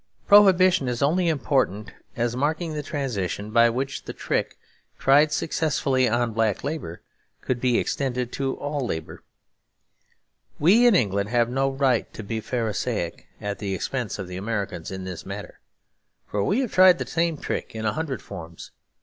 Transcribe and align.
Prohibition 0.25 0.87
is 0.87 1.03
only 1.03 1.29
important 1.29 1.91
as 2.15 2.35
marking 2.35 2.73
the 2.73 2.81
transition 2.81 3.51
by 3.51 3.69
which 3.69 4.05
the 4.05 4.13
trick, 4.13 4.57
tried 4.97 5.31
successfully 5.31 6.09
on 6.09 6.33
black 6.33 6.63
labour, 6.63 7.03
could 7.41 7.61
be 7.61 7.77
extended 7.77 8.31
to 8.31 8.55
all 8.55 8.83
labour. 8.83 9.21
We 10.57 10.87
in 10.87 10.95
England 10.95 11.29
have 11.29 11.51
no 11.51 11.69
right 11.69 12.11
to 12.15 12.23
be 12.23 12.39
Pharisaic 12.41 13.27
at 13.39 13.59
the 13.59 13.75
expense 13.75 14.17
of 14.17 14.27
the 14.27 14.37
Americans 14.37 14.89
in 14.89 15.03
this 15.03 15.23
matter; 15.23 15.59
for 16.25 16.43
we 16.43 16.61
have 16.61 16.71
tried 16.73 16.97
the 16.97 17.05
same 17.05 17.37
trick 17.37 17.75
in 17.75 17.85
a 17.85 17.93
hundred 17.93 18.23
forms. 18.23 18.71